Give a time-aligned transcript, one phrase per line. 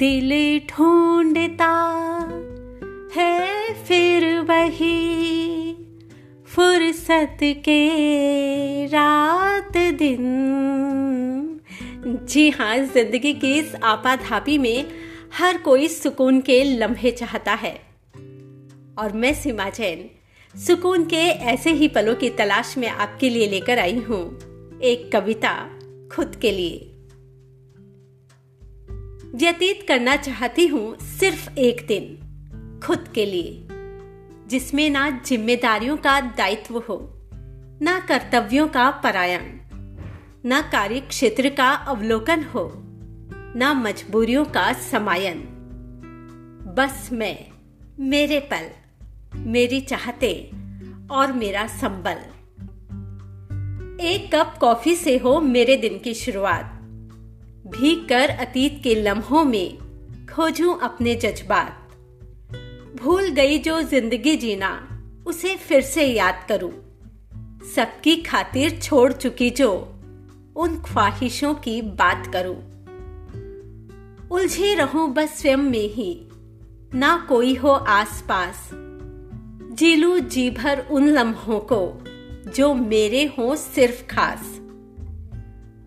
[0.00, 1.72] दिल ढूंढता
[3.16, 5.72] है फिर वही
[6.46, 7.88] फुर्सत के
[8.86, 10.20] रात दिन।
[12.06, 14.86] जी हाँ ज़िंदगी की इस आपाधापी में
[15.38, 17.74] हर कोई सुकून के लम्हे चाहता है।
[18.98, 20.10] और मैं सीमा जैन,
[20.58, 24.24] सुकून के ऐसे ही पलों की तलाश में आपके लिए लेकर आई हूँ।
[24.80, 25.70] एक कविता
[26.12, 26.89] खुद के लिए।
[29.34, 33.68] व्यतीत करना चाहती हूँ सिर्फ़ एक दिन, खुद के लिए,
[34.46, 37.20] जिसमें ना जिम्मेदारियों का दायित्व हो,
[37.82, 39.40] ना कर्तव्यों का परायण,
[40.44, 42.72] ना कार्य क्षेत्र का अवलोकन हो,
[43.56, 45.38] ना मजबूरियों का समायन।
[46.76, 47.46] बस मैं,
[48.00, 48.70] मेरे पल,
[49.34, 50.50] मेरी चाहते
[51.10, 52.16] और मेरा संबल।
[54.00, 56.79] एक कप कॉफ़ी से हो मेरे दिन की शुरुआत।
[57.66, 59.78] भीग कर अतीत के लम्हों में
[60.34, 61.76] खोजूं अपने जज्बात।
[62.96, 66.72] भूल गई जो ज़िंदगी जीना, उसे फिर से याद करूँ।
[67.74, 69.94] सबकी खातिर छोड़ चुकी जो,
[70.56, 72.56] उन ख्वाहिशों की बात करूँ।
[74.30, 76.28] उलझी रहूँ बस स्वयं में ही,
[76.94, 78.70] ना कोई हो आसपास।
[79.72, 82.04] जी लू जी भर उन लम्हों को,
[82.54, 84.59] जो मेरे हो सिर्फ़ खास।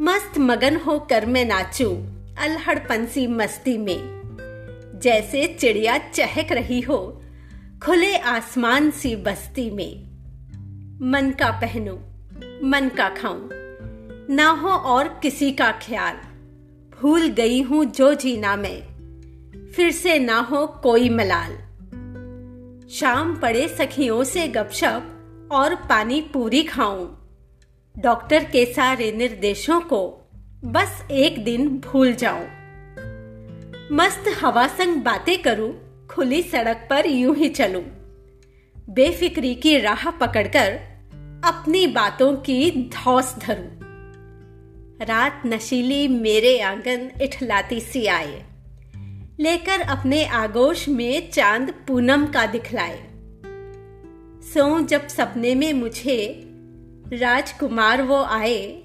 [0.00, 1.90] मस्त मगन हो कर मैं नाचू
[2.38, 4.22] अल्हड़ पंसी मस्ती में।
[5.02, 7.22] जैसे चिड़िया चहक रही हो,
[7.84, 10.04] खुले आसमान सी बस्ती में।
[11.10, 11.92] मन का पहनू,
[12.68, 13.48] मन का खाऊं,
[14.34, 16.14] ना हो और किसी का ख्याल।
[17.00, 18.82] भूल गई हूँ जो जीना मैं,
[19.72, 21.52] फिर से ना हो कोई मलाल।
[22.90, 27.08] शाम पड़े सखियों से गपशप और पानी पूरी खाऊं।
[27.98, 30.30] डॉक्टर के सारे निर्देशों को
[30.64, 32.44] बस एक दिन भूल जाऊँ।
[33.92, 37.82] मस्त हवा संग बातें करूँ, खुली सड़क पर यूँ ही चलूँ।
[38.90, 40.72] बेफिक्री की राह पकड़कर
[41.44, 43.68] अपनी बातों की धौस धरूं।
[45.06, 48.44] रात नशीली मेरे आँगन इठलाती सी आए।
[49.40, 53.06] लेकर अपने आगोश में चाँद पूनम का दिखलाए।
[54.42, 56.48] सो जब सपने में मुझे
[57.14, 58.82] राजकुमार वो आए,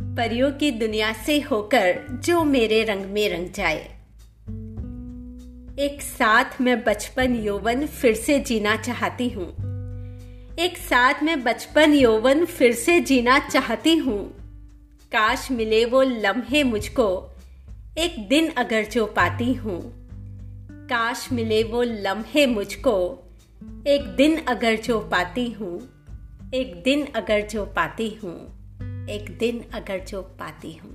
[0.00, 3.80] परियों की दुनिया से होकर जो मेरे रंग में रंग जाए।
[5.78, 9.48] एक साथ मैं बचपन यौवन फिर से जीना चाहती हूँ।
[10.58, 14.30] एक साथ मैं बचपन यौवन फिर से जीना चाहती हूँ।
[15.12, 17.30] काश मिले वो लम्हे मुझको,
[17.98, 19.80] एक दिन अगर जो पाती हूँ।
[20.72, 23.24] काश मिले वो लम्हे मुझको,
[23.86, 25.97] एक दिन अगर जो पाती हूँ।
[26.54, 28.34] एक दिन अगर जो पाती हूँ
[29.08, 30.90] एक दिन अगर जो पाती हूँ।